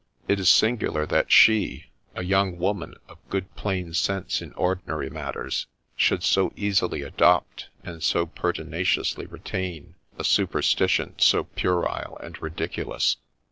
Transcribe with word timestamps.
It 0.27 0.39
is 0.39 0.49
singular 0.49 1.05
that 1.05 1.31
she, 1.31 1.91
a 2.15 2.23
young 2.23 2.57
woman 2.57 2.95
of 3.07 3.19
good 3.29 3.55
plain 3.55 3.93
sense 3.93 4.41
in 4.41 4.51
ordinary 4.53 5.11
matters, 5.11 5.67
should 5.95 6.23
so 6.23 6.51
easily 6.55 7.03
adopt, 7.03 7.69
and 7.83 8.01
so 8.01 8.25
pertinaciously 8.25 9.27
retain, 9.27 9.93
a 10.17 10.23
supersti 10.23 10.89
tion 10.89 11.13
so 11.19 11.43
puerile 11.43 12.17
and 12.19 12.41
ridiculous. 12.41 13.17